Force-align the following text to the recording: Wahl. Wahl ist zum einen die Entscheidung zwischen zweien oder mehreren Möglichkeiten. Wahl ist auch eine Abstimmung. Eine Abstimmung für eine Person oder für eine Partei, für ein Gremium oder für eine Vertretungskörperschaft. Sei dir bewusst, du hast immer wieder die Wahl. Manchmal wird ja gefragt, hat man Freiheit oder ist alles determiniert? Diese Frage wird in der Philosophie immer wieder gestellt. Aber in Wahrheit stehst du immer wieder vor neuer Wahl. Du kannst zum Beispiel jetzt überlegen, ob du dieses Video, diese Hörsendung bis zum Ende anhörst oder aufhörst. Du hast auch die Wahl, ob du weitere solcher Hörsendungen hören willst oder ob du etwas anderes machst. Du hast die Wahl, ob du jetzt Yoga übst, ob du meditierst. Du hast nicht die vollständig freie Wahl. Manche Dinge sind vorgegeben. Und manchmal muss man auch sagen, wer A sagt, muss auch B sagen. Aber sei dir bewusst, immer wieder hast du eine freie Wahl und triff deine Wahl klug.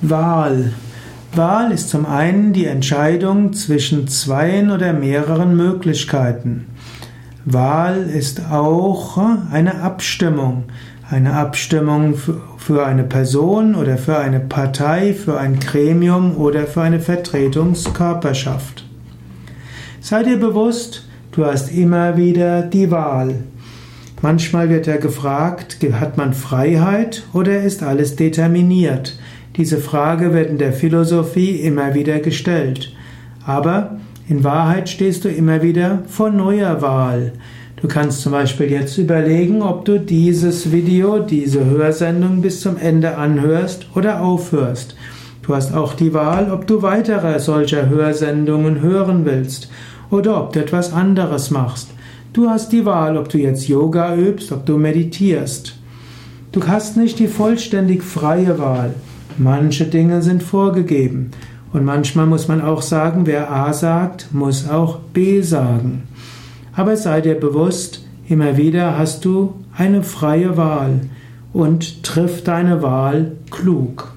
Wahl. 0.00 0.72
Wahl 1.34 1.72
ist 1.72 1.90
zum 1.90 2.06
einen 2.06 2.52
die 2.52 2.66
Entscheidung 2.66 3.52
zwischen 3.52 4.06
zweien 4.08 4.70
oder 4.70 4.92
mehreren 4.92 5.56
Möglichkeiten. 5.56 6.66
Wahl 7.44 8.04
ist 8.04 8.50
auch 8.50 9.18
eine 9.50 9.80
Abstimmung. 9.82 10.64
Eine 11.10 11.34
Abstimmung 11.34 12.14
für 12.56 12.86
eine 12.86 13.04
Person 13.04 13.74
oder 13.74 13.98
für 13.98 14.18
eine 14.18 14.40
Partei, 14.40 15.12
für 15.12 15.38
ein 15.38 15.60
Gremium 15.60 16.36
oder 16.36 16.66
für 16.66 16.82
eine 16.82 17.00
Vertretungskörperschaft. 17.00 18.84
Sei 20.00 20.22
dir 20.22 20.38
bewusst, 20.38 21.06
du 21.32 21.44
hast 21.44 21.72
immer 21.72 22.16
wieder 22.16 22.62
die 22.62 22.90
Wahl. 22.90 23.34
Manchmal 24.22 24.70
wird 24.70 24.86
ja 24.86 24.96
gefragt, 24.96 25.76
hat 25.92 26.16
man 26.16 26.32
Freiheit 26.32 27.24
oder 27.34 27.60
ist 27.60 27.82
alles 27.82 28.16
determiniert? 28.16 29.18
Diese 29.56 29.78
Frage 29.78 30.32
wird 30.32 30.50
in 30.50 30.58
der 30.58 30.72
Philosophie 30.72 31.60
immer 31.60 31.94
wieder 31.94 32.18
gestellt. 32.18 32.92
Aber 33.46 34.00
in 34.28 34.42
Wahrheit 34.42 34.88
stehst 34.88 35.24
du 35.24 35.28
immer 35.28 35.62
wieder 35.62 36.02
vor 36.08 36.30
neuer 36.30 36.82
Wahl. 36.82 37.34
Du 37.76 37.86
kannst 37.86 38.22
zum 38.22 38.32
Beispiel 38.32 38.72
jetzt 38.72 38.98
überlegen, 38.98 39.62
ob 39.62 39.84
du 39.84 40.00
dieses 40.00 40.72
Video, 40.72 41.20
diese 41.20 41.66
Hörsendung 41.66 42.40
bis 42.40 42.62
zum 42.62 42.78
Ende 42.78 43.16
anhörst 43.16 43.86
oder 43.94 44.22
aufhörst. 44.22 44.96
Du 45.42 45.54
hast 45.54 45.72
auch 45.72 45.94
die 45.94 46.14
Wahl, 46.14 46.50
ob 46.50 46.66
du 46.66 46.82
weitere 46.82 47.38
solcher 47.38 47.88
Hörsendungen 47.88 48.80
hören 48.80 49.24
willst 49.24 49.70
oder 50.10 50.42
ob 50.42 50.52
du 50.54 50.60
etwas 50.60 50.92
anderes 50.92 51.50
machst. 51.50 51.90
Du 52.32 52.48
hast 52.48 52.72
die 52.72 52.86
Wahl, 52.86 53.16
ob 53.16 53.28
du 53.28 53.38
jetzt 53.38 53.68
Yoga 53.68 54.16
übst, 54.16 54.50
ob 54.50 54.66
du 54.66 54.78
meditierst. 54.78 55.76
Du 56.50 56.66
hast 56.66 56.96
nicht 56.96 57.20
die 57.20 57.28
vollständig 57.28 58.02
freie 58.02 58.58
Wahl. 58.58 58.94
Manche 59.36 59.86
Dinge 59.86 60.22
sind 60.22 60.42
vorgegeben. 60.42 61.32
Und 61.72 61.84
manchmal 61.84 62.26
muss 62.26 62.46
man 62.46 62.60
auch 62.60 62.82
sagen, 62.82 63.26
wer 63.26 63.50
A 63.50 63.72
sagt, 63.72 64.32
muss 64.32 64.68
auch 64.68 65.00
B 65.12 65.40
sagen. 65.42 66.04
Aber 66.76 66.96
sei 66.96 67.20
dir 67.20 67.34
bewusst, 67.34 68.04
immer 68.28 68.56
wieder 68.56 68.96
hast 68.96 69.24
du 69.24 69.54
eine 69.76 70.02
freie 70.02 70.56
Wahl 70.56 71.00
und 71.52 72.04
triff 72.04 72.44
deine 72.44 72.82
Wahl 72.82 73.32
klug. 73.50 74.13